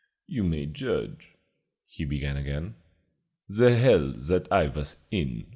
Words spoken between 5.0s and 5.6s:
in.